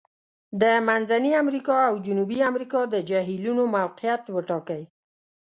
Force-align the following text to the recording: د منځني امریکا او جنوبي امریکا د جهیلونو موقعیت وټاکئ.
د 0.61 0.63
منځني 0.87 1.31
امریکا 1.43 1.77
او 1.89 1.95
جنوبي 2.05 2.39
امریکا 2.49 2.81
د 2.93 2.95
جهیلونو 3.09 3.63
موقعیت 3.75 4.23
وټاکئ. 4.35 4.83